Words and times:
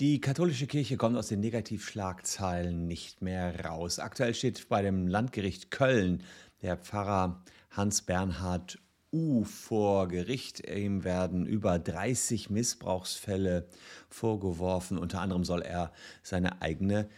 Die 0.00 0.20
katholische 0.20 0.68
Kirche 0.68 0.96
kommt 0.96 1.16
aus 1.16 1.26
den 1.26 1.40
Negativschlagzeilen 1.40 2.86
nicht 2.86 3.20
mehr 3.20 3.64
raus. 3.64 3.98
Aktuell 3.98 4.32
steht 4.32 4.68
bei 4.68 4.80
dem 4.80 5.08
Landgericht 5.08 5.72
Köln 5.72 6.22
der 6.62 6.76
Pfarrer 6.76 7.42
Hans 7.72 8.02
Bernhard 8.02 8.78
U 9.10 9.42
vor 9.42 10.06
Gericht. 10.06 10.64
Ihm 10.70 11.02
werden 11.02 11.46
über 11.46 11.80
30 11.80 12.48
Missbrauchsfälle 12.48 13.66
vorgeworfen. 14.08 14.98
Unter 14.98 15.20
anderem 15.20 15.42
soll 15.42 15.62
er 15.62 15.90
seine 16.22 16.62
eigene 16.62 17.08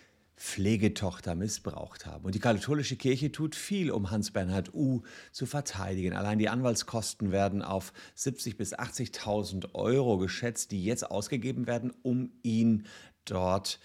Pflegetochter 0.41 1.35
missbraucht 1.35 2.07
haben. 2.07 2.25
Und 2.25 2.35
die 2.35 2.41
katholische 2.41 2.97
Kirche 2.97 3.31
tut 3.31 3.55
viel, 3.55 3.91
um 3.91 4.11
Hans-Bernhard 4.11 4.73
U 4.73 5.03
zu 5.33 5.45
verteidigen. 5.45 6.15
Allein 6.15 6.39
die 6.39 6.49
Anwaltskosten 6.49 7.31
werden 7.31 7.61
auf 7.61 7.93
70.000 8.17 8.57
bis 8.57 8.75
80.000 8.75 9.75
Euro 9.75 10.17
geschätzt, 10.17 10.71
die 10.71 10.83
jetzt 10.83 11.11
ausgegeben 11.11 11.67
werden, 11.67 11.93
um 12.03 12.33
ihn 12.43 12.87
dort 13.27 13.81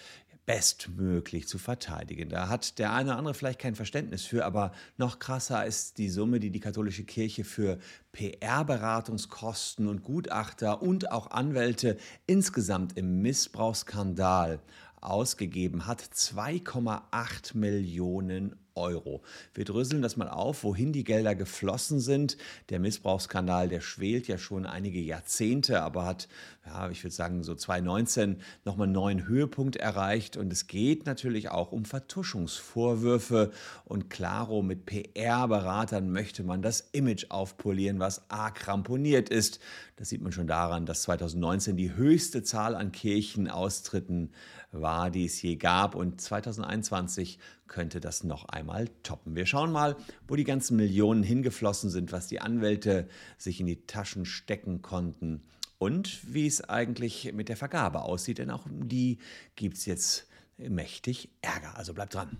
bestmöglich 0.45 1.47
zu 1.47 1.57
verteidigen. 1.57 2.29
Da 2.29 2.47
hat 2.47 2.77
der 2.79 2.93
eine 2.93 3.09
oder 3.09 3.17
andere 3.17 3.33
vielleicht 3.33 3.59
kein 3.59 3.75
Verständnis 3.75 4.23
für, 4.23 4.45
aber 4.45 4.71
noch 4.97 5.19
krasser 5.19 5.65
ist 5.65 5.97
die 5.97 6.09
Summe, 6.09 6.39
die 6.39 6.51
die 6.51 6.59
katholische 6.59 7.03
Kirche 7.03 7.43
für 7.43 7.79
PR-Beratungskosten 8.11 9.87
und 9.87 10.03
Gutachter 10.03 10.81
und 10.81 11.11
auch 11.11 11.31
Anwälte 11.31 11.97
insgesamt 12.27 12.97
im 12.97 13.21
Missbrauchsskandal 13.21 14.61
ausgegeben 15.09 15.87
hat. 15.87 16.01
2,8 16.01 17.57
Millionen 17.57 18.55
Euro. 18.75 19.21
Wir 19.53 19.65
dröseln 19.65 20.01
das 20.01 20.17
mal 20.17 20.29
auf, 20.29 20.63
wohin 20.63 20.93
die 20.93 21.03
Gelder 21.03 21.35
geflossen 21.35 21.99
sind. 21.99 22.37
Der 22.69 22.79
Missbrauchsskandal, 22.79 23.69
der 23.69 23.81
schwelt 23.81 24.27
ja 24.27 24.37
schon 24.37 24.65
einige 24.65 24.99
Jahrzehnte, 24.99 25.81
aber 25.81 26.05
hat, 26.05 26.27
ja, 26.65 26.89
ich 26.89 27.03
würde 27.03 27.15
sagen, 27.15 27.43
so 27.43 27.55
2019 27.55 28.41
nochmal 28.65 28.85
einen 28.85 28.93
neuen 28.93 29.27
Höhepunkt 29.27 29.77
erreicht. 29.77 30.37
Und 30.37 30.51
es 30.51 30.67
geht 30.67 31.05
natürlich 31.05 31.49
auch 31.49 31.71
um 31.71 31.85
Vertuschungsvorwürfe. 31.85 33.51
Und 33.85 34.09
klaro, 34.09 34.61
mit 34.61 34.85
PR-Beratern 34.85 36.11
möchte 36.11 36.43
man 36.43 36.61
das 36.61 36.89
Image 36.91 37.27
aufpolieren, 37.29 37.99
was 37.99 38.29
arg 38.29 38.67
ramponiert 38.67 39.29
ist. 39.29 39.59
Das 39.95 40.09
sieht 40.09 40.21
man 40.21 40.33
schon 40.33 40.47
daran, 40.47 40.85
dass 40.85 41.03
2019 41.03 41.77
die 41.77 41.95
höchste 41.95 42.43
Zahl 42.43 42.75
an 42.75 42.91
Kirchenaustritten 42.91 44.33
war, 44.71 45.09
die 45.09 45.25
es 45.25 45.41
je 45.41 45.55
gab. 45.55 45.95
Und 45.95 46.19
2021 46.19 47.39
könnte 47.67 47.99
das 47.99 48.23
noch 48.23 48.45
einmal 48.45 48.64
toppen. 49.03 49.35
Wir 49.35 49.45
schauen 49.45 49.71
mal, 49.71 49.95
wo 50.27 50.35
die 50.35 50.43
ganzen 50.43 50.77
Millionen 50.77 51.23
hingeflossen 51.23 51.89
sind, 51.89 52.11
was 52.11 52.27
die 52.27 52.41
Anwälte 52.41 53.07
sich 53.37 53.59
in 53.59 53.67
die 53.67 53.85
Taschen 53.85 54.25
stecken 54.25 54.81
konnten 54.81 55.43
und 55.77 56.33
wie 56.33 56.47
es 56.47 56.61
eigentlich 56.67 57.31
mit 57.33 57.49
der 57.49 57.57
Vergabe 57.57 58.01
aussieht. 58.01 58.37
Denn 58.37 58.51
auch 58.51 58.65
um 58.65 58.87
die 58.87 59.19
gibt 59.55 59.77
es 59.77 59.85
jetzt 59.85 60.27
mächtig 60.57 61.29
Ärger. 61.41 61.77
Also 61.77 61.93
bleibt 61.93 62.13
dran. 62.13 62.37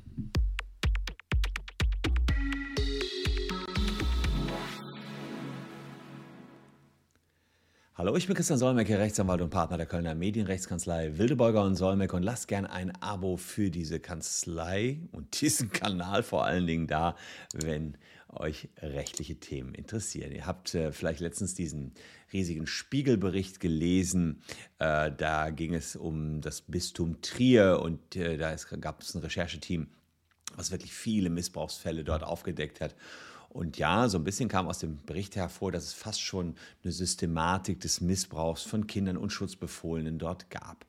Hallo, 7.98 8.14
ich 8.18 8.28
bin 8.28 8.36
Christian 8.36 8.60
Solmecke, 8.60 9.00
Rechtsanwalt 9.00 9.40
und 9.40 9.52
Partner 9.52 9.78
der 9.78 9.86
Kölner 9.86 10.16
Medienrechtskanzlei 10.16 11.18
Wildebeuger 11.18 11.64
und 11.64 11.78
Solmecke 11.78 12.18
und 12.18 12.24
lasst 12.24 12.50
gern 12.50 12.66
ein 12.66 12.92
Abo 13.02 13.38
für 13.38 13.72
diese 13.72 14.02
Kanzlei 14.02 15.00
und 15.14 15.40
diesen 15.40 15.72
Kanal 15.72 16.22
vor 16.22 16.44
allen 16.44 16.68
Dingen 16.68 16.88
da, 16.88 17.16
wenn 17.54 17.98
euch 18.28 18.68
rechtliche 18.82 19.40
Themen 19.40 19.74
interessieren. 19.74 20.34
Ihr 20.34 20.46
habt 20.46 20.76
äh, 20.76 20.92
vielleicht 20.92 21.22
letztens 21.22 21.56
diesen 21.56 21.94
riesigen 22.34 22.68
Spiegelbericht 22.68 23.62
gelesen. 23.62 24.42
Äh, 24.78 25.14
da 25.14 25.50
ging 25.52 25.74
es 25.74 25.96
um 25.96 26.42
das 26.42 26.64
Bistum 26.64 27.22
Trier 27.22 27.80
und 27.82 28.18
äh, 28.18 28.36
da 28.36 28.54
gab 28.82 29.04
es 29.04 29.16
ein 29.16 29.22
Rechercheteam, 29.22 29.88
was 30.58 30.70
wirklich 30.70 30.92
viele 30.92 31.30
Missbrauchsfälle 31.30 32.04
dort 32.04 32.26
aufgedeckt 32.26 32.82
hat. 32.82 32.94
Und 33.56 33.78
ja, 33.78 34.10
so 34.10 34.18
ein 34.18 34.26
bisschen 34.26 34.50
kam 34.50 34.68
aus 34.68 34.80
dem 34.80 34.98
Bericht 35.06 35.38
hervor, 35.38 35.72
dass 35.72 35.86
es 35.86 35.94
fast 35.94 36.20
schon 36.20 36.56
eine 36.84 36.92
Systematik 36.92 37.80
des 37.80 38.02
Missbrauchs 38.02 38.64
von 38.64 38.86
Kindern 38.86 39.16
und 39.16 39.30
Schutzbefohlenen 39.30 40.20
dort 40.20 40.50
gab. 40.50 40.86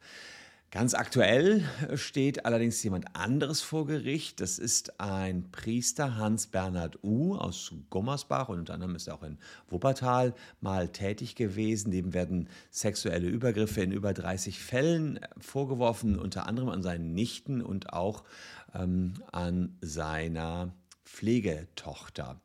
Ganz 0.72 0.94
aktuell 0.94 1.62
steht 1.94 2.44
allerdings 2.44 2.82
jemand 2.82 3.14
anderes 3.14 3.60
vor 3.60 3.86
Gericht. 3.86 4.40
Das 4.40 4.58
ist 4.58 4.98
ein 4.98 5.48
Priester 5.52 6.16
Hans 6.16 6.48
Bernhard 6.48 6.98
U 7.04 7.36
aus 7.36 7.72
Gummersbach 7.88 8.48
und 8.48 8.58
unter 8.58 8.74
anderem 8.74 8.96
ist 8.96 9.06
er 9.06 9.14
auch 9.14 9.22
in 9.22 9.38
Wuppertal 9.68 10.34
mal 10.60 10.88
tätig 10.88 11.36
gewesen. 11.36 11.92
Dem 11.92 12.14
werden 12.14 12.48
sexuelle 12.72 13.28
Übergriffe 13.28 13.80
in 13.80 13.92
über 13.92 14.12
30 14.12 14.58
Fällen 14.58 15.20
vorgeworfen, 15.38 16.18
unter 16.18 16.48
anderem 16.48 16.70
an 16.70 16.82
seinen 16.82 17.14
Nichten 17.14 17.62
und 17.62 17.92
auch 17.92 18.24
ähm, 18.74 19.14
an 19.30 19.78
seiner 19.80 20.72
Pflegetochter. 21.06 22.40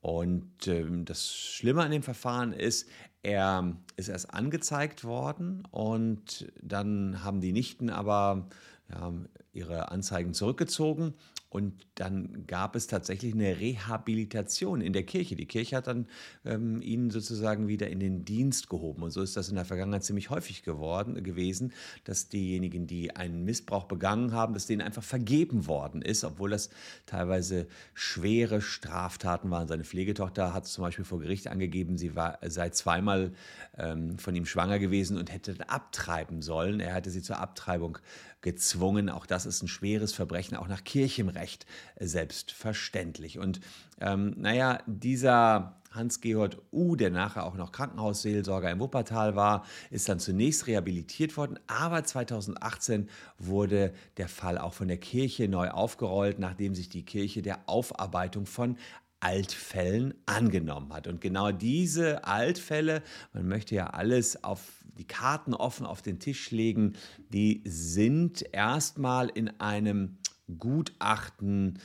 Und 0.00 0.66
ähm, 0.66 1.04
das 1.04 1.34
Schlimme 1.34 1.82
an 1.82 1.90
dem 1.90 2.02
Verfahren 2.02 2.52
ist, 2.52 2.88
er 3.22 3.76
ist 3.96 4.08
erst 4.08 4.32
angezeigt 4.32 5.04
worden 5.04 5.64
und 5.70 6.50
dann 6.60 7.22
haben 7.22 7.40
die 7.40 7.52
Nichten 7.52 7.90
aber 7.90 8.48
ja, 8.90 9.12
ihre 9.52 9.90
Anzeigen 9.90 10.34
zurückgezogen 10.34 11.14
und 11.50 11.86
dann 11.94 12.46
gab 12.46 12.76
es 12.76 12.88
tatsächlich 12.88 13.32
eine 13.32 13.58
Rehabilitation 13.58 14.82
in 14.82 14.92
der 14.92 15.04
Kirche. 15.04 15.34
Die 15.34 15.46
Kirche 15.46 15.76
hat 15.76 15.86
dann 15.86 16.06
ähm, 16.44 16.82
ihn 16.82 17.08
sozusagen 17.08 17.68
wieder 17.68 17.88
in 17.88 18.00
den 18.00 18.26
Dienst 18.26 18.68
gehoben. 18.68 19.02
Und 19.02 19.12
so 19.12 19.22
ist 19.22 19.34
das 19.34 19.48
in 19.48 19.54
der 19.54 19.64
Vergangenheit 19.64 20.04
ziemlich 20.04 20.28
häufig 20.28 20.62
geworden, 20.62 21.22
gewesen, 21.24 21.72
dass 22.04 22.28
diejenigen, 22.28 22.86
die 22.86 23.16
einen 23.16 23.44
Missbrauch 23.44 23.84
begangen 23.84 24.32
haben, 24.32 24.52
dass 24.52 24.66
denen 24.66 24.82
einfach 24.82 25.02
vergeben 25.02 25.66
worden 25.66 26.02
ist, 26.02 26.22
obwohl 26.22 26.50
das 26.50 26.68
teilweise 27.06 27.66
schwere 27.94 28.60
Straftaten 28.60 29.50
waren. 29.50 29.68
Seine 29.68 29.84
Pflegetochter 29.84 30.52
hat 30.52 30.66
zum 30.66 30.84
Beispiel 30.84 31.06
vor 31.06 31.20
Gericht 31.20 31.48
angegeben, 31.48 31.96
sie 31.96 32.14
war, 32.14 32.38
sei 32.46 32.68
zweimal 32.70 33.32
ähm, 33.78 34.18
von 34.18 34.36
ihm 34.36 34.44
schwanger 34.44 34.78
gewesen 34.78 35.16
und 35.16 35.32
hätte 35.32 35.56
abtreiben 35.70 36.42
sollen. 36.42 36.80
Er 36.80 36.92
hatte 36.92 37.10
sie 37.10 37.22
zur 37.22 37.38
Abtreibung 37.38 37.98
gezwungen. 38.40 39.08
Auch 39.08 39.26
das 39.26 39.37
ist 39.46 39.62
ein 39.62 39.68
schweres 39.68 40.12
Verbrechen, 40.12 40.56
auch 40.56 40.68
nach 40.68 40.84
Kirchenrecht 40.84 41.66
äh, 41.96 42.06
selbstverständlich. 42.06 43.38
Und 43.38 43.60
ähm, 44.00 44.34
naja, 44.36 44.78
dieser 44.86 45.78
Hans-Georg 45.90 46.58
U., 46.70 46.96
der 46.96 47.10
nachher 47.10 47.44
auch 47.44 47.54
noch 47.54 47.72
Krankenhausseelsorger 47.72 48.70
im 48.70 48.80
Wuppertal 48.80 49.36
war, 49.36 49.64
ist 49.90 50.08
dann 50.08 50.20
zunächst 50.20 50.66
rehabilitiert 50.66 51.36
worden, 51.36 51.58
aber 51.66 52.04
2018 52.04 53.08
wurde 53.38 53.92
der 54.16 54.28
Fall 54.28 54.58
auch 54.58 54.74
von 54.74 54.88
der 54.88 54.98
Kirche 54.98 55.48
neu 55.48 55.70
aufgerollt, 55.70 56.38
nachdem 56.38 56.74
sich 56.74 56.88
die 56.88 57.04
Kirche 57.04 57.42
der 57.42 57.60
Aufarbeitung 57.66 58.46
von 58.46 58.76
Altfällen 59.20 60.14
angenommen 60.26 60.92
hat. 60.92 61.06
Und 61.06 61.20
genau 61.20 61.52
diese 61.52 62.24
Altfälle, 62.24 63.02
man 63.32 63.48
möchte 63.48 63.74
ja 63.74 63.88
alles 63.88 64.44
auf 64.44 64.60
die 64.98 65.06
Karten 65.06 65.54
offen 65.54 65.86
auf 65.86 66.02
den 66.02 66.18
Tisch 66.18 66.50
legen, 66.50 66.94
die 67.32 67.62
sind 67.64 68.44
erstmal 68.52 69.28
in 69.28 69.60
einem 69.60 70.18
Gutachten 70.58 71.78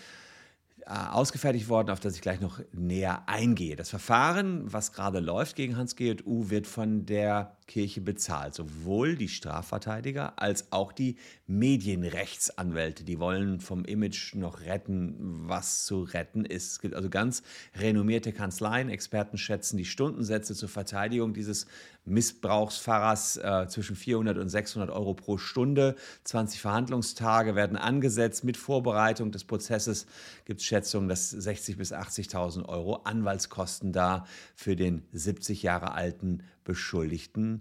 äh, 0.85 0.89
ausgefertigt 0.89 1.69
worden, 1.69 1.91
auf 1.91 1.99
das 1.99 2.16
ich 2.16 2.21
gleich 2.21 2.41
noch 2.41 2.59
näher 2.73 3.23
eingehe. 3.27 3.75
Das 3.75 3.89
Verfahren, 3.89 4.71
was 4.71 4.91
gerade 4.91 5.19
läuft 5.19 5.55
gegen 5.55 5.77
Hans-Georg 5.77 6.25
U., 6.25 6.50
wird 6.50 6.67
von 6.67 7.05
der 7.05 7.55
Kirche 7.68 8.01
bezahlt. 8.01 8.53
Sowohl 8.53 9.16
die 9.16 9.28
Strafverteidiger 9.28 10.41
als 10.41 10.72
auch 10.72 10.91
die 10.91 11.18
Medienrechtsanwälte. 11.47 13.03
Die 13.03 13.19
wollen 13.19 13.59
vom 13.59 13.85
Image 13.85 14.35
noch 14.35 14.62
retten, 14.62 15.16
was 15.47 15.85
zu 15.85 16.03
retten 16.03 16.46
ist. 16.46 16.72
Es 16.72 16.79
gibt 16.79 16.96
also 16.96 17.09
ganz 17.09 17.44
renommierte 17.75 18.34
Kanzleien. 18.34 18.90
Experten 18.90 19.38
schätzen 19.38 19.78
die 19.78 19.85
Stundensätze 19.85 20.56
zur 20.56 20.69
Verteidigung 20.69 21.34
dieses 21.34 21.68
Missbrauchsfahrers 22.06 23.38
äh, 23.38 23.68
zwischen 23.69 23.95
400 23.95 24.38
und 24.38 24.50
600 24.50 24.90
Euro 24.90 25.13
pro 25.13 25.38
Stunde. 25.38 25.95
20 26.25 26.59
Verhandlungstage 26.59 27.56
werden 27.56 27.77
angesetzt. 27.77 28.44
Mit 28.44 28.57
Vorbereitung 28.57 29.31
des 29.31 29.44
Prozesses 29.44 30.06
gibt 30.45 30.59
es 30.59 30.66
Schätzungen, 30.66 31.07
dass 31.07 31.33
60.000 31.33 31.77
bis 31.77 31.94
80.000 31.94 32.66
Euro 32.68 32.95
Anwaltskosten 33.04 33.94
da 33.94 34.25
für 34.56 34.75
den 34.75 35.04
70 35.13 35.63
Jahre 35.63 35.94
alten 35.94 36.44
Beschuldigten 36.63 37.52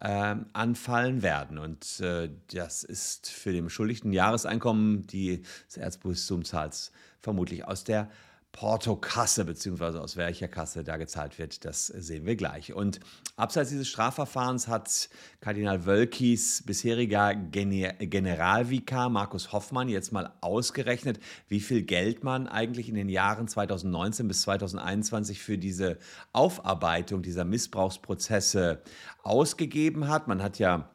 äh, 0.00 0.36
anfallen 0.52 1.22
werden. 1.22 1.58
Und 1.58 2.00
äh, 2.00 2.30
das 2.52 2.84
ist 2.84 3.28
für 3.28 3.52
den 3.52 3.64
Beschuldigten 3.64 4.12
Jahreseinkommen, 4.12 5.06
die 5.06 5.42
das 5.66 5.76
Erzbistum 5.76 6.44
zahlt, 6.44 6.92
vermutlich 7.20 7.66
aus 7.66 7.84
der 7.84 8.08
Portokasse, 8.52 9.44
beziehungsweise 9.44 10.00
aus 10.00 10.16
welcher 10.16 10.48
Kasse 10.48 10.82
da 10.82 10.96
gezahlt 10.96 11.38
wird, 11.38 11.64
das 11.64 11.86
sehen 11.86 12.26
wir 12.26 12.34
gleich. 12.34 12.72
Und 12.72 12.98
abseits 13.36 13.70
dieses 13.70 13.88
Strafverfahrens 13.88 14.66
hat 14.66 15.08
Kardinal 15.40 15.86
Wölkis 15.86 16.64
bisheriger 16.66 17.34
Generalvikar 17.34 19.10
Markus 19.10 19.52
Hoffmann 19.52 19.88
jetzt 19.88 20.12
mal 20.12 20.32
ausgerechnet, 20.40 21.20
wie 21.46 21.60
viel 21.60 21.82
Geld 21.82 22.24
man 22.24 22.48
eigentlich 22.48 22.88
in 22.88 22.94
den 22.94 23.08
Jahren 23.08 23.46
2019 23.46 24.26
bis 24.26 24.42
2021 24.42 25.40
für 25.40 25.58
diese 25.58 25.98
Aufarbeitung 26.32 27.22
dieser 27.22 27.44
Missbrauchsprozesse 27.44 28.82
ausgegeben 29.22 30.08
hat. 30.08 30.26
Man 30.26 30.42
hat 30.42 30.58
ja 30.58 30.90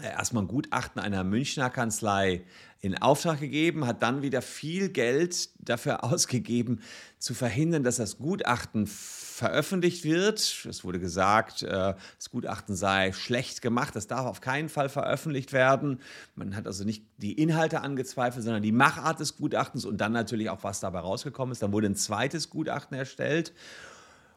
erstmal 0.00 0.44
ein 0.44 0.48
Gutachten 0.48 1.00
einer 1.00 1.24
Münchner 1.24 1.70
Kanzlei 1.70 2.44
in 2.82 2.98
Auftrag 2.98 3.38
gegeben, 3.38 3.86
hat 3.86 4.02
dann 4.02 4.22
wieder 4.22 4.42
viel 4.42 4.88
Geld 4.88 5.50
dafür 5.60 6.02
ausgegeben, 6.12 6.80
zu 7.18 7.32
verhindern, 7.32 7.84
dass 7.84 7.96
das 7.96 8.18
Gutachten 8.18 8.88
veröffentlicht 8.88 10.02
wird. 10.02 10.66
Es 10.68 10.82
wurde 10.82 10.98
gesagt, 10.98 11.62
äh, 11.62 11.94
das 12.16 12.30
Gutachten 12.30 12.74
sei 12.74 13.12
schlecht 13.12 13.62
gemacht, 13.62 13.94
das 13.94 14.08
darf 14.08 14.26
auf 14.26 14.40
keinen 14.40 14.68
Fall 14.68 14.88
veröffentlicht 14.88 15.52
werden. 15.52 16.00
Man 16.34 16.56
hat 16.56 16.66
also 16.66 16.82
nicht 16.84 17.04
die 17.18 17.40
Inhalte 17.40 17.82
angezweifelt, 17.82 18.44
sondern 18.44 18.64
die 18.64 18.72
Machart 18.72 19.20
des 19.20 19.36
Gutachtens 19.36 19.84
und 19.84 19.98
dann 19.98 20.12
natürlich 20.12 20.50
auch, 20.50 20.64
was 20.64 20.80
dabei 20.80 20.98
rausgekommen 20.98 21.52
ist. 21.52 21.62
Dann 21.62 21.72
wurde 21.72 21.86
ein 21.86 21.96
zweites 21.96 22.50
Gutachten 22.50 22.98
erstellt 22.98 23.52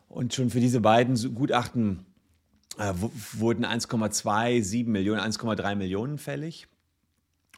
und 0.07 0.35
schon 0.35 0.51
für 0.51 0.59
diese 0.59 0.81
beiden 0.81 1.15
Gutachten 1.33 2.05
äh, 2.77 2.93
wurden 3.33 3.65
1,27 3.65 4.85
Millionen, 4.85 5.19
1,3 5.19 5.75
Millionen 5.75 6.19
fällig. 6.19 6.67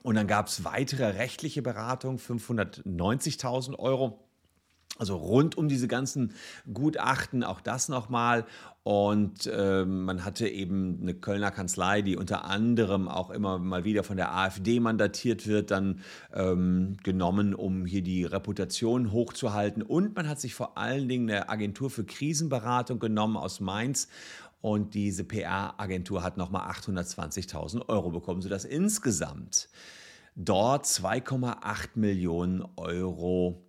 Und 0.04 0.16
dann 0.16 0.28
gab 0.28 0.48
es 0.48 0.64
weitere 0.64 1.06
rechtliche 1.06 1.62
Beratung, 1.62 2.18
590.000 2.18 3.78
Euro. 3.80 4.24
Also 5.00 5.16
rund 5.16 5.58
um 5.58 5.68
diese 5.68 5.88
ganzen 5.88 6.34
Gutachten, 6.74 7.44
auch 7.44 7.62
das 7.62 7.88
nochmal. 7.88 8.46
Und 8.84 9.46
äh, 9.48 9.84
man 9.86 10.24
hatte 10.24 10.48
eben 10.48 11.00
eine 11.02 11.14
Kölner 11.14 11.52
Kanzlei, 11.52 12.02
die 12.02 12.16
unter 12.16 12.46
anderem 12.46 13.10
auch 13.10 13.30
immer 13.32 13.60
mal 13.60 13.84
wieder 13.84 14.04
von 14.04 14.16
der 14.18 14.34
AfD 14.34 14.80
mandatiert 14.80 15.46
wird, 15.46 15.72
dann 15.72 16.00
ähm, 16.34 16.96
genommen, 17.04 17.54
um 17.54 17.86
hier 17.86 18.02
die 18.02 18.24
Reputation 18.24 19.12
hochzuhalten. 19.12 19.84
Und 19.84 20.16
man 20.16 20.30
hat 20.30 20.40
sich 20.40 20.56
vor 20.56 20.78
allen 20.78 21.10
Dingen 21.10 21.30
eine 21.30 21.50
Agentur 21.50 21.90
für 21.90 22.06
Krisenberatung 22.06 22.98
genommen 23.00 23.36
aus 23.36 23.60
Mainz. 23.60 24.08
Und 24.60 24.94
diese 24.96 25.24
PR-Agentur 25.24 26.24
hat 26.24 26.38
nochmal 26.38 26.70
820.000 26.72 27.88
Euro 27.90 28.10
bekommen, 28.10 28.42
sodass 28.42 28.66
insgesamt 28.66 29.70
dort 30.36 30.86
2,8 30.86 31.90
Millionen 31.96 32.64
Euro 32.76 33.67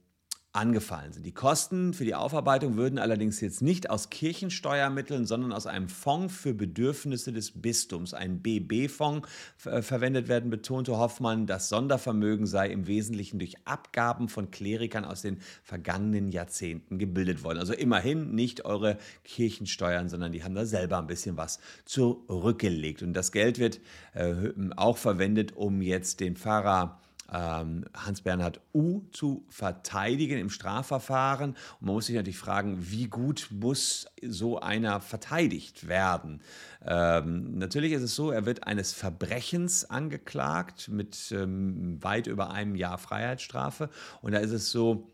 angefallen 0.58 1.12
sind. 1.12 1.24
Die 1.24 1.32
Kosten 1.32 1.94
für 1.94 2.04
die 2.04 2.16
Aufarbeitung 2.16 2.76
würden 2.76 2.98
allerdings 2.98 3.40
jetzt 3.40 3.62
nicht 3.62 3.90
aus 3.90 4.10
Kirchensteuermitteln, 4.10 5.24
sondern 5.24 5.52
aus 5.52 5.66
einem 5.66 5.88
Fonds 5.88 6.34
für 6.34 6.52
Bedürfnisse 6.52 7.32
des 7.32 7.52
Bistums, 7.52 8.12
ein 8.12 8.40
BB-Fonds, 8.40 9.28
äh, 9.64 9.82
verwendet 9.82 10.26
werden, 10.26 10.50
betonte 10.50 10.98
Hoffmann. 10.98 11.46
Das 11.46 11.68
Sondervermögen 11.68 12.46
sei 12.46 12.70
im 12.70 12.88
Wesentlichen 12.88 13.38
durch 13.38 13.54
Abgaben 13.66 14.28
von 14.28 14.50
Klerikern 14.50 15.04
aus 15.04 15.22
den 15.22 15.38
vergangenen 15.62 16.32
Jahrzehnten 16.32 16.98
gebildet 16.98 17.44
worden. 17.44 17.58
Also 17.58 17.72
immerhin 17.72 18.34
nicht 18.34 18.64
eure 18.64 18.98
Kirchensteuern, 19.22 20.08
sondern 20.08 20.32
die 20.32 20.42
haben 20.42 20.56
da 20.56 20.66
selber 20.66 20.98
ein 20.98 21.06
bisschen 21.06 21.36
was 21.36 21.60
zurückgelegt. 21.84 23.02
Und 23.02 23.12
das 23.12 23.30
Geld 23.30 23.60
wird 23.60 23.78
äh, 24.14 24.34
auch 24.76 24.96
verwendet, 24.96 25.56
um 25.56 25.82
jetzt 25.82 26.18
den 26.18 26.34
Pfarrer 26.34 27.00
Hans-Bernhard 27.30 28.60
U. 28.72 29.02
zu 29.12 29.44
verteidigen 29.48 30.38
im 30.38 30.50
Strafverfahren. 30.50 31.50
Und 31.50 31.86
man 31.86 31.94
muss 31.94 32.06
sich 32.06 32.16
natürlich 32.16 32.38
fragen, 32.38 32.78
wie 32.90 33.06
gut 33.06 33.48
muss 33.50 34.06
so 34.26 34.60
einer 34.60 35.00
verteidigt 35.00 35.88
werden? 35.88 36.40
Ähm, 36.84 37.58
natürlich 37.58 37.92
ist 37.92 38.02
es 38.02 38.14
so, 38.14 38.30
er 38.30 38.46
wird 38.46 38.66
eines 38.66 38.92
Verbrechens 38.92 39.84
angeklagt 39.84 40.88
mit 40.88 41.32
ähm, 41.32 42.02
weit 42.02 42.26
über 42.26 42.50
einem 42.50 42.74
Jahr 42.74 42.98
Freiheitsstrafe. 42.98 43.90
Und 44.22 44.32
da 44.32 44.38
ist 44.38 44.52
es 44.52 44.70
so, 44.70 45.10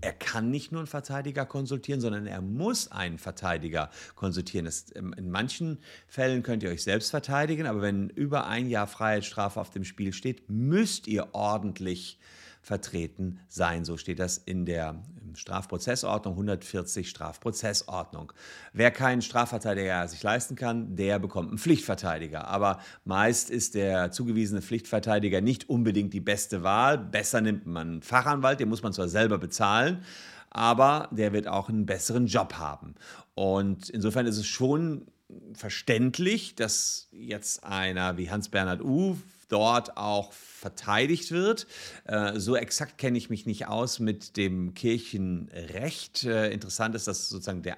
er 0.00 0.12
kann 0.12 0.50
nicht 0.50 0.72
nur 0.72 0.80
einen 0.80 0.86
Verteidiger 0.86 1.46
konsultieren, 1.46 2.00
sondern 2.00 2.26
er 2.26 2.40
muss 2.40 2.90
einen 2.90 3.18
Verteidiger 3.18 3.90
konsultieren. 4.14 4.66
Das, 4.66 4.86
ähm, 4.94 5.14
in 5.16 5.30
manchen 5.30 5.78
Fällen 6.06 6.42
könnt 6.42 6.62
ihr 6.62 6.70
euch 6.70 6.82
selbst 6.82 7.10
verteidigen, 7.10 7.66
aber 7.66 7.82
wenn 7.82 8.08
über 8.10 8.46
ein 8.46 8.68
Jahr 8.68 8.86
Freiheitsstrafe 8.86 9.60
auf 9.60 9.70
dem 9.70 9.84
Spiel 9.84 10.12
steht, 10.12 10.48
müsst 10.48 11.06
ihr 11.06 11.34
ordentlich 11.34 12.18
vertreten 12.66 13.38
sein. 13.46 13.84
So 13.84 13.96
steht 13.96 14.18
das 14.18 14.38
in 14.38 14.66
der 14.66 15.00
Strafprozessordnung 15.34 16.34
140 16.34 17.08
Strafprozessordnung. 17.08 18.32
Wer 18.72 18.90
keinen 18.90 19.22
Strafverteidiger 19.22 20.08
sich 20.08 20.20
leisten 20.24 20.56
kann, 20.56 20.96
der 20.96 21.20
bekommt 21.20 21.50
einen 21.50 21.58
Pflichtverteidiger. 21.58 22.48
Aber 22.48 22.80
meist 23.04 23.50
ist 23.50 23.76
der 23.76 24.10
zugewiesene 24.10 24.62
Pflichtverteidiger 24.62 25.40
nicht 25.40 25.68
unbedingt 25.68 26.12
die 26.12 26.20
beste 26.20 26.64
Wahl. 26.64 26.98
Besser 26.98 27.40
nimmt 27.40 27.66
man 27.66 27.88
einen 27.88 28.02
Fachanwalt, 28.02 28.58
den 28.58 28.68
muss 28.68 28.82
man 28.82 28.92
zwar 28.92 29.06
selber 29.06 29.38
bezahlen, 29.38 30.02
aber 30.50 31.08
der 31.12 31.32
wird 31.32 31.46
auch 31.46 31.68
einen 31.68 31.86
besseren 31.86 32.26
Job 32.26 32.54
haben. 32.54 32.96
Und 33.36 33.90
insofern 33.90 34.26
ist 34.26 34.38
es 34.38 34.46
schon 34.46 35.06
verständlich, 35.54 36.56
dass 36.56 37.06
jetzt 37.12 37.62
einer 37.62 38.18
wie 38.18 38.28
Hans-Bernhard 38.28 38.82
Uff 38.82 39.18
dort 39.48 39.96
auch 39.96 40.32
verteidigt 40.32 41.30
wird. 41.30 41.66
Äh, 42.04 42.38
so 42.38 42.56
exakt 42.56 42.98
kenne 42.98 43.18
ich 43.18 43.30
mich 43.30 43.46
nicht 43.46 43.66
aus 43.66 43.98
mit 43.98 44.36
dem 44.36 44.74
Kirchenrecht. 44.74 46.24
Äh, 46.24 46.50
interessant 46.50 46.94
ist, 46.94 47.06
dass 47.06 47.28
sozusagen 47.28 47.62
der 47.62 47.76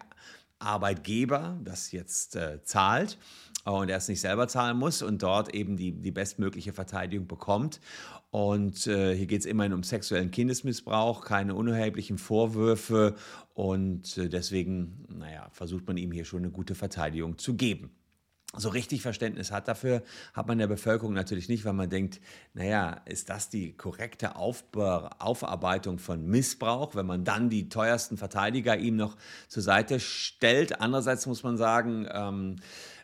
Arbeitgeber 0.58 1.58
das 1.62 1.92
jetzt 1.92 2.36
äh, 2.36 2.62
zahlt 2.64 3.18
und 3.64 3.90
er 3.90 3.98
es 3.98 4.08
nicht 4.08 4.20
selber 4.20 4.48
zahlen 4.48 4.76
muss 4.76 5.02
und 5.02 5.22
dort 5.22 5.54
eben 5.54 5.76
die, 5.76 5.92
die 5.92 6.10
bestmögliche 6.10 6.72
Verteidigung 6.72 7.26
bekommt. 7.26 7.80
Und 8.30 8.86
äh, 8.86 9.14
hier 9.14 9.26
geht 9.26 9.40
es 9.40 9.46
immerhin 9.46 9.72
um 9.72 9.82
sexuellen 9.82 10.30
Kindesmissbrauch, 10.30 11.24
keine 11.24 11.54
unerheblichen 11.54 12.18
Vorwürfe 12.18 13.14
und 13.54 14.18
äh, 14.18 14.28
deswegen, 14.28 15.06
naja, 15.08 15.48
versucht 15.52 15.86
man 15.86 15.96
ihm 15.96 16.12
hier 16.12 16.24
schon 16.24 16.40
eine 16.40 16.50
gute 16.50 16.74
Verteidigung 16.74 17.38
zu 17.38 17.54
geben 17.54 17.97
so 18.56 18.70
richtig 18.70 19.02
Verständnis 19.02 19.52
hat 19.52 19.68
dafür, 19.68 20.02
hat 20.32 20.46
man 20.46 20.58
der 20.58 20.66
Bevölkerung 20.66 21.12
natürlich 21.12 21.48
nicht, 21.48 21.64
weil 21.64 21.74
man 21.74 21.90
denkt, 21.90 22.20
naja, 22.54 23.02
ist 23.04 23.28
das 23.28 23.50
die 23.50 23.72
korrekte 23.72 24.36
Aufarbeitung 24.36 25.98
von 25.98 26.26
Missbrauch, 26.26 26.94
wenn 26.94 27.06
man 27.06 27.24
dann 27.24 27.50
die 27.50 27.68
teuersten 27.68 28.16
Verteidiger 28.16 28.76
ihm 28.78 28.96
noch 28.96 29.16
zur 29.48 29.62
Seite 29.62 30.00
stellt. 30.00 30.80
Andererseits 30.80 31.26
muss 31.26 31.42
man 31.42 31.58
sagen, 31.58 32.08
ähm, 32.10 32.56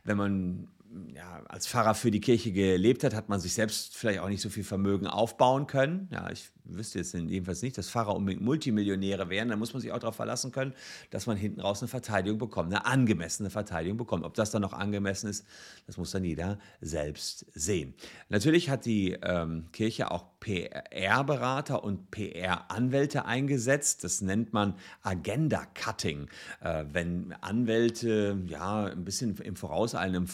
wenn 0.04 0.16
man 0.16 0.68
ja, 1.14 1.42
als 1.48 1.66
Pfarrer 1.66 1.94
für 1.94 2.10
die 2.10 2.20
Kirche 2.20 2.52
gelebt 2.52 3.04
hat, 3.04 3.14
hat 3.14 3.28
man 3.28 3.40
sich 3.40 3.52
selbst 3.52 3.96
vielleicht 3.96 4.20
auch 4.20 4.28
nicht 4.28 4.40
so 4.40 4.48
viel 4.48 4.64
Vermögen 4.64 5.06
aufbauen 5.06 5.66
können. 5.66 6.08
Ja, 6.10 6.30
ich 6.30 6.50
wüsste 6.64 6.98
jetzt 6.98 7.14
jedenfalls 7.14 7.62
nicht, 7.62 7.76
dass 7.76 7.90
Pfarrer 7.90 8.14
unbedingt 8.14 8.42
Multimillionäre 8.42 9.28
wären. 9.28 9.48
Da 9.48 9.56
muss 9.56 9.72
man 9.72 9.82
sich 9.82 9.92
auch 9.92 9.98
darauf 9.98 10.16
verlassen 10.16 10.52
können, 10.52 10.74
dass 11.10 11.26
man 11.26 11.36
hinten 11.36 11.60
raus 11.60 11.82
eine 11.82 11.88
Verteidigung 11.88 12.38
bekommt, 12.38 12.72
eine 12.72 12.86
angemessene 12.86 13.50
Verteidigung 13.50 13.98
bekommt. 13.98 14.24
Ob 14.24 14.34
das 14.34 14.50
dann 14.50 14.62
noch 14.62 14.72
angemessen 14.72 15.28
ist, 15.28 15.46
das 15.86 15.96
muss 15.96 16.10
dann 16.10 16.24
jeder 16.24 16.58
selbst 16.80 17.46
sehen. 17.54 17.94
Natürlich 18.28 18.70
hat 18.70 18.86
die 18.86 19.12
ähm, 19.22 19.66
Kirche 19.72 20.10
auch 20.10 20.24
PR-Berater 20.40 21.82
und 21.82 22.10
PR-Anwälte 22.10 23.24
eingesetzt. 23.24 24.04
Das 24.04 24.20
nennt 24.20 24.52
man 24.52 24.74
Agenda-Cutting. 25.02 26.28
Äh, 26.60 26.84
wenn 26.92 27.34
Anwälte 27.40 28.42
ja 28.46 28.84
ein 28.84 29.04
bisschen 29.04 29.36
im 29.38 29.56
vorauseilenden 29.56 30.28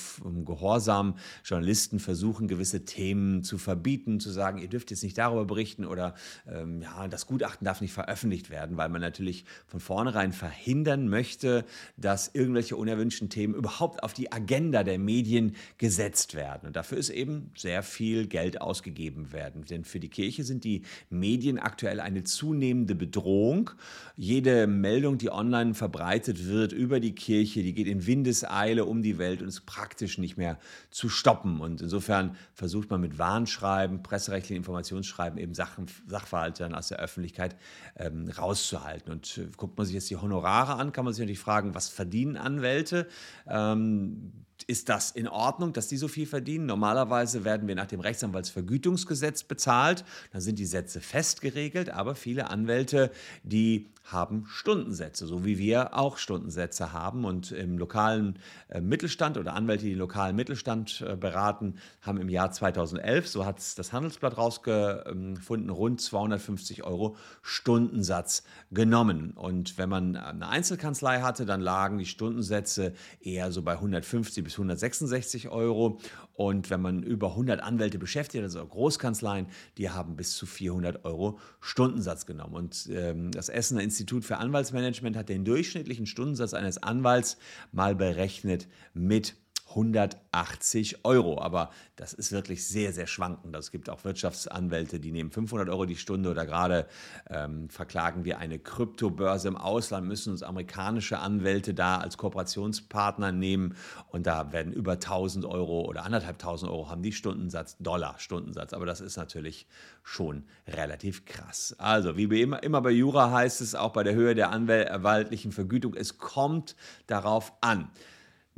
Gehorsam 0.44 1.16
Journalisten 1.44 2.00
versuchen, 2.00 2.48
gewisse 2.48 2.84
Themen 2.84 3.44
zu 3.44 3.58
verbieten, 3.58 4.20
zu 4.20 4.30
sagen, 4.30 4.58
ihr 4.58 4.68
dürft 4.68 4.90
jetzt 4.90 5.02
nicht 5.02 5.16
darüber 5.16 5.44
berichten 5.44 5.84
oder 5.84 6.14
ähm, 6.50 6.82
ja, 6.82 7.08
das 7.08 7.26
Gutachten 7.26 7.64
darf 7.64 7.80
nicht 7.80 7.92
veröffentlicht 7.92 8.50
werden, 8.50 8.76
weil 8.76 8.88
man 8.88 9.00
natürlich 9.00 9.44
von 9.66 9.80
vornherein 9.80 10.32
verhindern 10.32 11.08
möchte, 11.08 11.64
dass 11.96 12.30
irgendwelche 12.34 12.76
unerwünschten 12.76 13.28
Themen 13.28 13.54
überhaupt 13.54 14.02
auf 14.02 14.12
die 14.12 14.32
Agenda 14.32 14.84
der 14.84 14.98
Medien 14.98 15.56
gesetzt 15.78 16.34
werden. 16.34 16.66
Und 16.66 16.76
dafür 16.76 16.98
ist 16.98 17.10
eben 17.10 17.50
sehr 17.56 17.82
viel 17.82 18.26
Geld 18.26 18.60
ausgegeben 18.60 19.32
werden. 19.32 19.64
Denn 19.64 19.84
für 19.84 20.00
die 20.00 20.08
Kirche 20.08 20.44
sind 20.44 20.64
die 20.64 20.82
Medien 21.08 21.58
aktuell 21.58 22.00
eine 22.00 22.24
zunehmende 22.24 22.94
Bedrohung. 22.94 23.70
Jede 24.16 24.66
Meldung, 24.66 25.18
die 25.18 25.30
online 25.30 25.74
verbreitet 25.74 26.46
wird 26.46 26.72
über 26.72 27.00
die 27.00 27.14
Kirche, 27.14 27.62
die 27.62 27.74
geht 27.74 27.86
in 27.86 28.06
Windeseile 28.06 28.84
um 28.84 29.02
die 29.02 29.18
Welt 29.18 29.42
und 29.42 29.48
ist 29.48 29.66
praktisch 29.66 30.18
nicht 30.18 30.36
mehr 30.36 30.58
zu 30.90 31.08
stoppen. 31.08 31.60
Und 31.60 31.80
insofern 31.80 32.36
versucht 32.54 32.90
man 32.90 33.00
mit 33.00 33.18
Warnschreiben, 33.18 34.02
presserechtlichen 34.02 34.56
Informationsschreiben 34.56 35.38
eben 35.38 35.54
Sachen, 35.54 35.86
Sachverhalte 36.10 36.64
dann 36.64 36.74
aus 36.74 36.88
der 36.88 36.98
Öffentlichkeit 36.98 37.56
ähm, 37.96 38.28
rauszuhalten. 38.28 39.12
Und 39.12 39.38
äh, 39.38 39.48
guckt 39.56 39.78
man 39.78 39.86
sich 39.86 39.94
jetzt 39.94 40.10
die 40.10 40.16
Honorare 40.16 40.74
an, 40.74 40.92
kann 40.92 41.04
man 41.04 41.14
sich 41.14 41.20
natürlich 41.20 41.40
fragen, 41.40 41.74
was 41.74 41.88
verdienen 41.88 42.36
Anwälte? 42.36 43.06
Ähm, 43.46 44.32
ist 44.64 44.88
das 44.88 45.10
in 45.10 45.28
Ordnung, 45.28 45.72
dass 45.72 45.88
die 45.88 45.96
so 45.96 46.08
viel 46.08 46.26
verdienen? 46.26 46.66
Normalerweise 46.66 47.44
werden 47.44 47.68
wir 47.68 47.74
nach 47.74 47.86
dem 47.86 48.00
Rechtsanwaltsvergütungsgesetz 48.00 49.44
bezahlt. 49.44 50.04
Da 50.32 50.40
sind 50.40 50.58
die 50.58 50.66
Sätze 50.66 51.00
fest 51.00 51.40
geregelt, 51.40 51.90
aber 51.90 52.14
viele 52.14 52.50
Anwälte, 52.50 53.10
die 53.42 53.88
haben 54.04 54.46
Stundensätze, 54.48 55.26
so 55.26 55.44
wie 55.44 55.58
wir 55.58 55.96
auch 55.96 56.18
Stundensätze 56.18 56.92
haben. 56.92 57.24
Und 57.24 57.52
im 57.52 57.78
lokalen 57.78 58.38
äh, 58.68 58.80
Mittelstand 58.80 59.38
oder 59.38 59.54
Anwälte, 59.54 59.84
die 59.84 59.90
den 59.90 59.98
lokalen 59.98 60.36
Mittelstand 60.36 61.04
äh, 61.06 61.16
beraten, 61.16 61.76
haben 62.02 62.18
im 62.18 62.28
Jahr 62.28 62.50
2011, 62.50 63.28
so 63.28 63.46
hat 63.46 63.58
es 63.58 63.74
das 63.74 63.92
Handelsblatt 63.92 64.36
rausgefunden, 64.36 65.70
rund 65.70 66.00
250 66.00 66.84
Euro 66.84 67.16
Stundensatz 67.42 68.42
genommen. 68.70 69.32
Und 69.32 69.78
wenn 69.78 69.88
man 69.88 70.16
eine 70.16 70.48
Einzelkanzlei 70.48 71.20
hatte, 71.20 71.46
dann 71.46 71.60
lagen 71.60 71.98
die 71.98 72.06
Stundensätze 72.06 72.94
eher 73.20 73.52
so 73.52 73.62
bei 73.62 73.72
150 73.72 74.42
bis 74.42 74.49
166 74.54 75.48
Euro. 75.48 75.98
Und 76.34 76.70
wenn 76.70 76.80
man 76.80 77.02
über 77.02 77.30
100 77.30 77.62
Anwälte 77.62 77.98
beschäftigt, 77.98 78.42
also 78.42 78.64
Großkanzleien, 78.64 79.46
die 79.78 79.90
haben 79.90 80.16
bis 80.16 80.36
zu 80.36 80.46
400 80.46 81.04
Euro 81.04 81.38
Stundensatz 81.60 82.26
genommen. 82.26 82.54
Und 82.54 82.88
ähm, 82.90 83.30
das 83.30 83.48
Essener 83.48 83.82
Institut 83.82 84.24
für 84.24 84.38
Anwaltsmanagement 84.38 85.16
hat 85.16 85.28
den 85.28 85.44
durchschnittlichen 85.44 86.06
Stundensatz 86.06 86.54
eines 86.54 86.82
Anwalts 86.82 87.36
mal 87.72 87.94
berechnet 87.94 88.68
mit 88.94 89.34
180 89.70 91.04
Euro. 91.04 91.40
Aber 91.40 91.70
das 91.96 92.12
ist 92.12 92.32
wirklich 92.32 92.66
sehr, 92.66 92.92
sehr 92.92 93.06
schwankend. 93.06 93.54
Es 93.56 93.70
gibt 93.70 93.90
auch 93.90 94.04
Wirtschaftsanwälte, 94.04 95.00
die 95.00 95.12
nehmen 95.12 95.30
500 95.30 95.68
Euro 95.68 95.86
die 95.86 95.96
Stunde 95.96 96.30
oder 96.30 96.46
gerade 96.46 96.86
ähm, 97.28 97.68
verklagen 97.68 98.24
wir 98.24 98.38
eine 98.38 98.58
Kryptobörse 98.58 99.48
im 99.48 99.56
Ausland, 99.56 100.06
müssen 100.06 100.30
uns 100.30 100.42
amerikanische 100.42 101.18
Anwälte 101.18 101.74
da 101.74 101.98
als 101.98 102.16
Kooperationspartner 102.16 103.32
nehmen 103.32 103.74
und 104.08 104.26
da 104.26 104.52
werden 104.52 104.72
über 104.72 104.92
1000 104.92 105.44
Euro 105.44 105.82
oder 105.82 106.04
anderthalbtausend 106.04 106.70
Euro 106.70 106.88
haben 106.88 107.02
die 107.02 107.12
Stundensatz, 107.12 107.76
Dollar 107.78 108.16
Stundensatz. 108.18 108.72
Aber 108.72 108.86
das 108.86 109.00
ist 109.00 109.16
natürlich 109.16 109.66
schon 110.02 110.44
relativ 110.66 111.24
krass. 111.24 111.74
Also, 111.78 112.16
wie 112.16 112.40
immer, 112.40 112.62
immer 112.62 112.80
bei 112.80 112.90
Jura 112.90 113.30
heißt 113.30 113.60
es 113.60 113.74
auch 113.74 113.92
bei 113.92 114.02
der 114.02 114.14
Höhe 114.14 114.34
der 114.34 114.50
anwaltlichen 114.50 115.52
Vergütung, 115.52 115.94
es 115.94 116.18
kommt 116.18 116.76
darauf 117.06 117.52
an. 117.60 117.90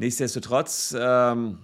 Nichtsdestotrotz 0.03 0.97
ähm, 0.99 1.59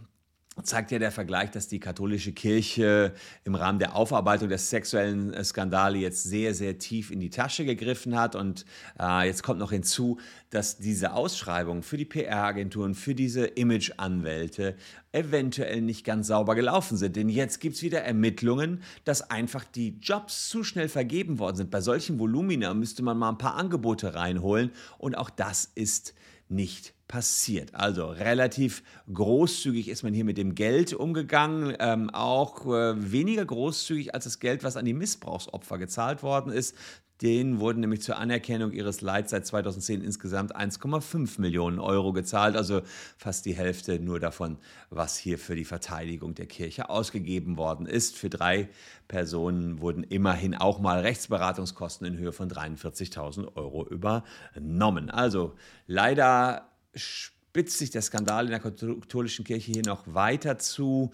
zeigt 0.62 0.92
ja 0.92 1.00
der 1.00 1.10
Vergleich, 1.10 1.50
dass 1.50 1.66
die 1.66 1.80
katholische 1.80 2.30
Kirche 2.30 3.12
im 3.42 3.56
Rahmen 3.56 3.80
der 3.80 3.96
Aufarbeitung 3.96 4.48
der 4.48 4.58
sexuellen 4.58 5.34
äh, 5.34 5.42
Skandale 5.42 5.98
jetzt 5.98 6.22
sehr, 6.22 6.54
sehr 6.54 6.78
tief 6.78 7.10
in 7.10 7.18
die 7.18 7.30
Tasche 7.30 7.64
gegriffen 7.64 8.16
hat. 8.16 8.36
Und 8.36 8.64
äh, 9.00 9.26
jetzt 9.26 9.42
kommt 9.42 9.58
noch 9.58 9.72
hinzu, 9.72 10.20
dass 10.50 10.78
diese 10.78 11.14
Ausschreibungen 11.14 11.82
für 11.82 11.96
die 11.96 12.04
PR-Agenturen, 12.04 12.94
für 12.94 13.16
diese 13.16 13.44
Image-Anwälte 13.44 14.76
eventuell 15.10 15.82
nicht 15.82 16.04
ganz 16.04 16.28
sauber 16.28 16.54
gelaufen 16.54 16.96
sind. 16.96 17.16
Denn 17.16 17.28
jetzt 17.28 17.58
gibt 17.58 17.74
es 17.74 17.82
wieder 17.82 18.02
Ermittlungen, 18.02 18.84
dass 19.02 19.32
einfach 19.32 19.64
die 19.64 19.98
Jobs 19.98 20.48
zu 20.48 20.62
schnell 20.62 20.88
vergeben 20.88 21.40
worden 21.40 21.56
sind. 21.56 21.72
Bei 21.72 21.80
solchen 21.80 22.20
Volumina 22.20 22.72
müsste 22.72 23.02
man 23.02 23.18
mal 23.18 23.30
ein 23.30 23.38
paar 23.38 23.56
Angebote 23.56 24.14
reinholen. 24.14 24.70
Und 24.96 25.18
auch 25.18 25.28
das 25.28 25.68
ist 25.74 26.14
nicht 26.48 26.94
passiert. 27.08 27.74
Also 27.74 28.06
relativ 28.06 28.82
großzügig 29.12 29.88
ist 29.88 30.02
man 30.02 30.14
hier 30.14 30.24
mit 30.24 30.38
dem 30.38 30.54
Geld 30.54 30.92
umgegangen, 30.92 31.74
ähm, 31.80 32.10
auch 32.10 32.66
äh, 32.66 33.12
weniger 33.12 33.44
großzügig 33.44 34.14
als 34.14 34.24
das 34.24 34.38
Geld, 34.38 34.62
was 34.62 34.76
an 34.76 34.84
die 34.84 34.94
Missbrauchsopfer 34.94 35.78
gezahlt 35.78 36.22
worden 36.22 36.52
ist. 36.52 36.76
Denen 37.22 37.58
wurden 37.58 37.80
nämlich 37.80 38.02
zur 38.02 38.16
Anerkennung 38.16 38.70
ihres 38.70 39.00
Leids 39.00 39.32
seit 39.32 39.44
2010 39.44 40.02
insgesamt 40.02 40.54
1,5 40.54 41.40
Millionen 41.40 41.80
Euro 41.80 42.12
gezahlt, 42.12 42.54
also 42.54 42.82
fast 43.16 43.44
die 43.44 43.56
Hälfte 43.56 43.98
nur 43.98 44.20
davon, 44.20 44.58
was 44.90 45.16
hier 45.16 45.36
für 45.36 45.56
die 45.56 45.64
Verteidigung 45.64 46.36
der 46.36 46.46
Kirche 46.46 46.90
ausgegeben 46.90 47.56
worden 47.56 47.86
ist. 47.86 48.16
Für 48.16 48.30
drei 48.30 48.68
Personen 49.08 49.80
wurden 49.80 50.04
immerhin 50.04 50.54
auch 50.54 50.78
mal 50.78 51.00
Rechtsberatungskosten 51.00 52.06
in 52.06 52.18
Höhe 52.18 52.32
von 52.32 52.48
43.000 52.48 53.56
Euro 53.56 53.84
übernommen. 53.84 55.10
Also 55.10 55.56
leider 55.88 56.67
spitzt 56.94 57.78
sich 57.78 57.90
der 57.90 58.02
Skandal 58.02 58.44
in 58.46 58.50
der 58.50 58.60
katholischen 58.60 59.44
Kirche 59.44 59.72
hier 59.72 59.84
noch 59.84 60.04
weiter 60.06 60.58
zu. 60.58 61.12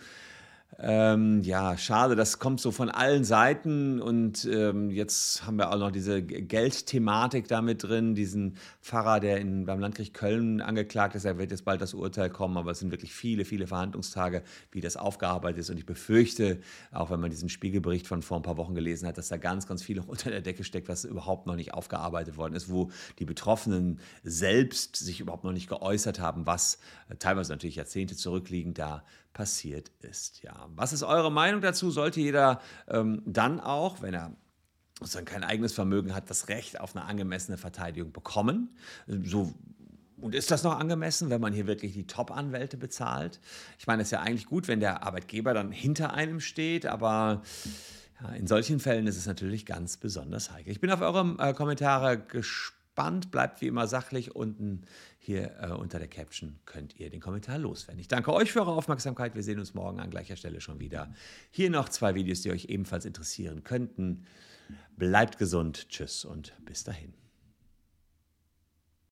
Ähm, 0.78 1.42
ja, 1.42 1.78
schade, 1.78 2.16
das 2.16 2.40
kommt 2.40 2.60
so 2.60 2.72
von 2.72 2.90
allen 2.90 3.22
Seiten 3.22 4.00
und 4.00 4.44
ähm, 4.44 4.90
jetzt 4.90 5.46
haben 5.46 5.56
wir 5.56 5.70
auch 5.70 5.78
noch 5.78 5.92
diese 5.92 6.20
Geldthematik 6.20 7.46
damit 7.46 7.84
drin, 7.84 8.16
diesen 8.16 8.56
Pfarrer, 8.82 9.20
der 9.20 9.38
in, 9.38 9.66
beim 9.66 9.78
Landgericht 9.78 10.14
Köln 10.14 10.60
angeklagt 10.60 11.14
ist, 11.14 11.26
er 11.26 11.38
wird 11.38 11.52
jetzt 11.52 11.64
bald 11.64 11.80
das 11.80 11.94
Urteil 11.94 12.28
kommen, 12.28 12.56
aber 12.56 12.72
es 12.72 12.80
sind 12.80 12.90
wirklich 12.90 13.12
viele, 13.12 13.44
viele 13.44 13.68
Verhandlungstage, 13.68 14.42
wie 14.72 14.80
das 14.80 14.96
aufgearbeitet 14.96 15.60
ist 15.60 15.70
und 15.70 15.78
ich 15.78 15.86
befürchte, 15.86 16.58
auch 16.90 17.10
wenn 17.10 17.20
man 17.20 17.30
diesen 17.30 17.48
Spiegelbericht 17.48 18.08
von 18.08 18.22
vor 18.22 18.38
ein 18.38 18.42
paar 18.42 18.56
Wochen 18.56 18.74
gelesen 18.74 19.06
hat, 19.06 19.16
dass 19.16 19.28
da 19.28 19.36
ganz, 19.36 19.68
ganz 19.68 19.80
viel 19.80 20.00
unter 20.06 20.30
der 20.30 20.40
Decke 20.40 20.64
steckt, 20.64 20.88
was 20.88 21.04
überhaupt 21.04 21.46
noch 21.46 21.54
nicht 21.54 21.72
aufgearbeitet 21.72 22.36
worden 22.36 22.54
ist, 22.54 22.68
wo 22.68 22.90
die 23.20 23.24
Betroffenen 23.24 24.00
selbst 24.24 24.96
sich 24.96 25.20
überhaupt 25.20 25.44
noch 25.44 25.52
nicht 25.52 25.68
geäußert 25.68 26.18
haben, 26.18 26.46
was 26.46 26.80
äh, 27.10 27.14
teilweise 27.14 27.52
natürlich 27.52 27.76
Jahrzehnte 27.76 28.16
zurückliegend 28.16 28.76
da 28.76 29.04
passiert 29.34 29.90
ist. 30.00 30.42
Ja, 30.42 30.68
was 30.74 30.94
ist 30.94 31.02
eure 31.02 31.30
Meinung 31.30 31.60
dazu? 31.60 31.90
Sollte 31.90 32.20
jeder 32.20 32.62
ähm, 32.88 33.20
dann 33.26 33.60
auch, 33.60 34.00
wenn 34.00 34.14
er 34.14 34.32
sozusagen 35.00 35.26
kein 35.26 35.44
eigenes 35.44 35.74
Vermögen 35.74 36.14
hat, 36.14 36.30
das 36.30 36.48
Recht 36.48 36.80
auf 36.80 36.96
eine 36.96 37.04
angemessene 37.04 37.58
Verteidigung 37.58 38.12
bekommen? 38.12 38.74
So 39.06 39.52
und 40.20 40.34
ist 40.34 40.50
das 40.50 40.62
noch 40.62 40.78
angemessen, 40.78 41.28
wenn 41.28 41.40
man 41.40 41.52
hier 41.52 41.66
wirklich 41.66 41.92
die 41.92 42.06
Top-Anwälte 42.06 42.78
bezahlt? 42.78 43.40
Ich 43.78 43.86
meine, 43.86 44.00
es 44.00 44.08
ist 44.08 44.12
ja 44.12 44.20
eigentlich 44.20 44.46
gut, 44.46 44.68
wenn 44.68 44.80
der 44.80 45.02
Arbeitgeber 45.02 45.52
dann 45.52 45.70
hinter 45.70 46.14
einem 46.14 46.40
steht, 46.40 46.86
aber 46.86 47.42
ja, 48.22 48.30
in 48.30 48.46
solchen 48.46 48.80
Fällen 48.80 49.06
ist 49.06 49.18
es 49.18 49.26
natürlich 49.26 49.66
ganz 49.66 49.98
besonders 49.98 50.50
heikel. 50.50 50.72
Ich 50.72 50.80
bin 50.80 50.90
auf 50.90 51.02
eure 51.02 51.36
äh, 51.40 51.52
Kommentare 51.52 52.18
gespannt. 52.18 52.83
Bleibt 53.30 53.60
wie 53.60 53.66
immer 53.66 53.86
sachlich 53.86 54.34
unten 54.36 54.82
hier 55.18 55.56
äh, 55.60 55.70
unter 55.70 55.98
der 55.98 56.08
Caption 56.08 56.58
könnt 56.64 56.98
ihr 56.98 57.10
den 57.10 57.20
Kommentar 57.20 57.58
loswerden. 57.58 58.00
Ich 58.00 58.08
danke 58.08 58.32
euch 58.32 58.52
für 58.52 58.60
eure 58.60 58.72
Aufmerksamkeit. 58.72 59.34
Wir 59.34 59.42
sehen 59.42 59.58
uns 59.58 59.74
morgen 59.74 60.00
an 60.00 60.10
gleicher 60.10 60.36
Stelle 60.36 60.60
schon 60.60 60.80
wieder. 60.80 61.12
Hier 61.50 61.70
noch 61.70 61.88
zwei 61.88 62.14
Videos, 62.14 62.42
die 62.42 62.50
euch 62.50 62.66
ebenfalls 62.66 63.04
interessieren 63.04 63.64
könnten. 63.64 64.26
Bleibt 64.96 65.38
gesund. 65.38 65.88
Tschüss 65.88 66.24
und 66.24 66.54
bis 66.64 66.84
dahin. 66.84 67.23